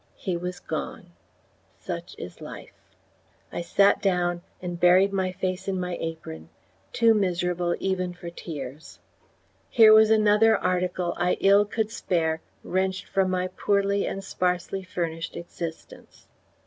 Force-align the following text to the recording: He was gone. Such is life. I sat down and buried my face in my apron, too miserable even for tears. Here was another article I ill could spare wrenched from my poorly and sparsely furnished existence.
He 0.17 0.35
was 0.35 0.59
gone. 0.59 1.11
Such 1.79 2.15
is 2.17 2.41
life. 2.41 2.73
I 3.51 3.61
sat 3.61 4.01
down 4.01 4.41
and 4.59 4.79
buried 4.79 5.13
my 5.13 5.31
face 5.31 5.67
in 5.67 5.79
my 5.79 5.95
apron, 6.01 6.49
too 6.91 7.13
miserable 7.13 7.75
even 7.79 8.15
for 8.15 8.31
tears. 8.31 8.97
Here 9.69 9.93
was 9.93 10.09
another 10.09 10.57
article 10.57 11.13
I 11.17 11.37
ill 11.39 11.65
could 11.65 11.91
spare 11.91 12.41
wrenched 12.63 13.05
from 13.05 13.29
my 13.29 13.49
poorly 13.49 14.07
and 14.07 14.23
sparsely 14.23 14.81
furnished 14.81 15.35
existence. 15.37 16.25